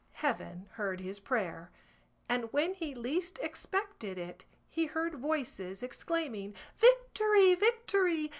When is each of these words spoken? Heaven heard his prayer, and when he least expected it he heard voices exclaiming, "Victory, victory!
Heaven 0.13 0.67
heard 0.77 0.99
his 0.99 1.19
prayer, 1.19 1.69
and 2.27 2.51
when 2.51 2.73
he 2.73 2.95
least 2.95 3.37
expected 3.37 4.17
it 4.17 4.45
he 4.67 4.87
heard 4.87 5.13
voices 5.13 5.83
exclaiming, 5.83 6.55
"Victory, 6.79 7.53
victory! 7.53 8.29